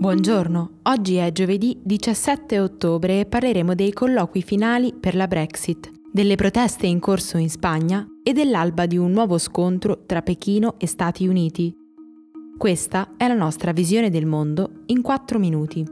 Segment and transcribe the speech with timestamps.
[0.00, 6.36] Buongiorno, oggi è giovedì 17 ottobre e parleremo dei colloqui finali per la Brexit, delle
[6.36, 11.26] proteste in corso in Spagna e dell'alba di un nuovo scontro tra Pechino e Stati
[11.26, 11.70] Uniti.
[12.56, 15.84] Questa è la nostra visione del mondo in 4 minuti.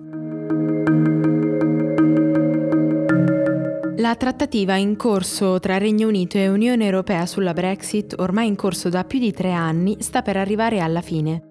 [3.98, 8.88] La trattativa in corso tra Regno Unito e Unione Europea sulla Brexit, ormai in corso
[8.88, 11.47] da più di tre anni, sta per arrivare alla fine.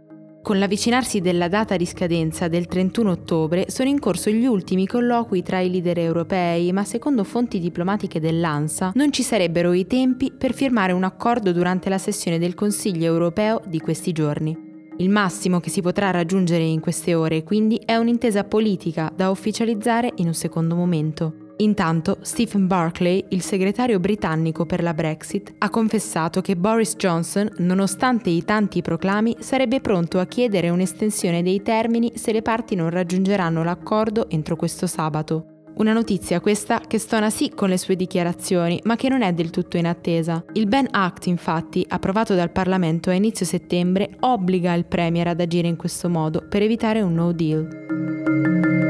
[0.48, 5.44] Con l'avvicinarsi della data di scadenza del 31 ottobre sono in corso gli ultimi colloqui
[5.44, 10.54] tra i leader europei, ma secondo fonti diplomatiche dell'ANSA non ci sarebbero i tempi per
[10.54, 14.58] firmare un accordo durante la sessione del Consiglio europeo di questi giorni.
[15.00, 20.14] Il massimo che si potrà raggiungere in queste ore quindi è un'intesa politica da ufficializzare
[20.16, 21.47] in un secondo momento.
[21.58, 28.30] Intanto Stephen Barclay, il segretario britannico per la Brexit, ha confessato che Boris Johnson, nonostante
[28.30, 33.64] i tanti proclami, sarebbe pronto a chiedere un'estensione dei termini se le parti non raggiungeranno
[33.64, 35.54] l'accordo entro questo sabato.
[35.78, 39.52] Una notizia questa che stona sì con le sue dichiarazioni, ma che non è del
[39.52, 40.44] tutto in attesa.
[40.54, 45.68] Il Ben Act, infatti, approvato dal Parlamento a inizio settembre, obbliga il Premier ad agire
[45.68, 48.87] in questo modo per evitare un no deal.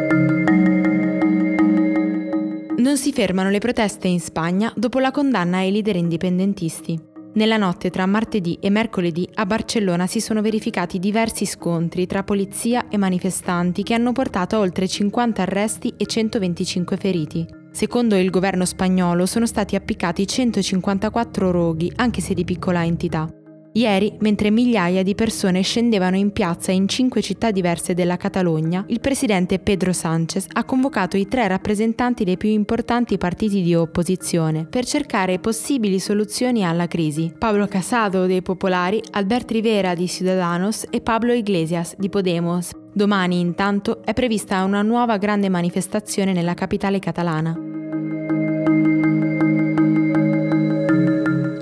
[2.88, 6.98] Non si fermano le proteste in Spagna dopo la condanna ai leader indipendentisti.
[7.34, 12.88] Nella notte tra martedì e mercoledì a Barcellona si sono verificati diversi scontri tra polizia
[12.88, 17.46] e manifestanti che hanno portato a oltre 50 arresti e 125 feriti.
[17.72, 23.30] Secondo il governo spagnolo sono stati appiccati 154 roghi, anche se di piccola entità.
[23.78, 29.00] Ieri, mentre migliaia di persone scendevano in piazza in cinque città diverse della Catalogna, il
[29.00, 34.84] presidente Pedro Sánchez ha convocato i tre rappresentanti dei più importanti partiti di opposizione per
[34.84, 37.32] cercare possibili soluzioni alla crisi.
[37.38, 42.72] Pablo Casado dei Popolari, Albert Rivera di Ciudadanos e Pablo Iglesias di Podemos.
[42.92, 47.56] Domani, intanto, è prevista una nuova grande manifestazione nella capitale catalana.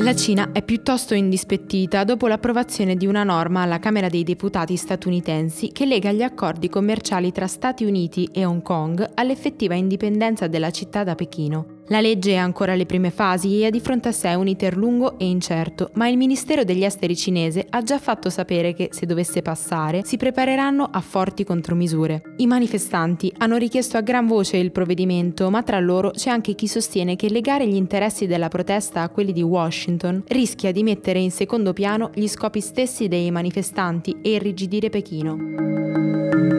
[0.06, 5.72] La Cina è piuttosto indispettita dopo l'approvazione di una norma alla Camera dei Deputati statunitensi
[5.72, 11.04] che lega gli accordi commerciali tra Stati Uniti e Hong Kong all'effettiva indipendenza della città
[11.04, 11.75] da Pechino.
[11.90, 14.76] La legge è ancora alle prime fasi e ha di fronte a sé un iter
[14.76, 19.06] lungo e incerto, ma il Ministero degli Esteri cinese ha già fatto sapere che, se
[19.06, 22.34] dovesse passare, si prepareranno a forti contromisure.
[22.38, 26.68] I manifestanti hanno richiesto a gran voce il provvedimento, ma tra loro c'è anche chi
[26.68, 31.30] sostiene che legare gli interessi della protesta a quelli di Washington rischia di mettere in
[31.30, 36.55] secondo piano gli scopi stessi dei manifestanti e irrigidire Pechino.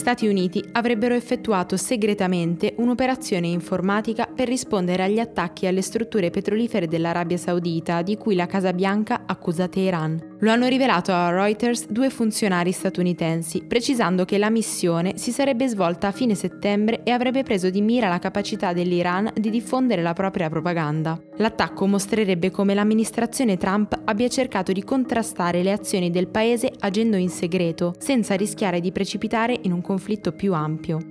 [0.00, 7.36] Stati Uniti avrebbero effettuato segretamente un'operazione informatica per rispondere agli attacchi alle strutture petrolifere dell'Arabia
[7.36, 10.29] Saudita di cui la Casa Bianca accusa Teheran.
[10.42, 16.08] Lo hanno rivelato a Reuters due funzionari statunitensi, precisando che la missione si sarebbe svolta
[16.08, 20.48] a fine settembre e avrebbe preso di mira la capacità dell'Iran di diffondere la propria
[20.48, 21.20] propaganda.
[21.36, 27.28] L'attacco mostrerebbe come l'amministrazione Trump abbia cercato di contrastare le azioni del paese agendo in
[27.28, 31.09] segreto, senza rischiare di precipitare in un conflitto più ampio.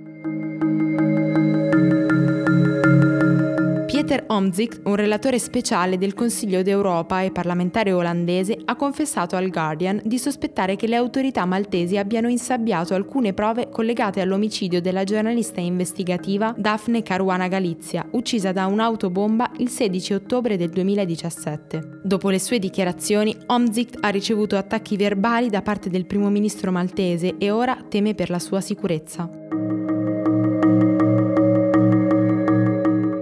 [4.10, 10.00] Peter Omtzigt, un relatore speciale del Consiglio d'Europa e parlamentare olandese, ha confessato al Guardian
[10.04, 16.52] di sospettare che le autorità maltesi abbiano insabbiato alcune prove collegate all'omicidio della giornalista investigativa
[16.58, 22.00] Daphne Caruana Galizia, uccisa da un'autobomba il 16 ottobre del 2017.
[22.02, 27.36] Dopo le sue dichiarazioni, Omtzigt ha ricevuto attacchi verbali da parte del primo ministro maltese
[27.38, 29.30] e ora teme per la sua sicurezza.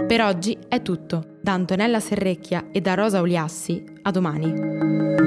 [0.08, 1.38] Per oggi è tutto.
[1.40, 5.17] Da Antonella Serrecchia e da Rosa Uliassi, a domani.